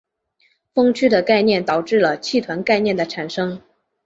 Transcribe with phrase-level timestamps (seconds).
[0.73, 3.61] 锋区的概念导致了气团概念的产生。